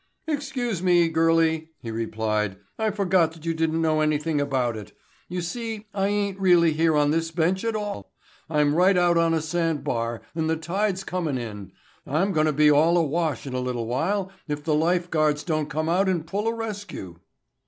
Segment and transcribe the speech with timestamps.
[0.25, 2.57] "Excuse me, girlie," he replied.
[2.79, 4.93] "I forgot that you didn't know anything about it.
[5.29, 8.11] You see I ain't really here on this bench at all.
[8.49, 11.71] I'm right out on a sand bar and the tide's comin' in.
[12.07, 15.69] I'm goin' to be all awash in a little while if the life guards don't
[15.69, 17.19] come out and pull a rescue."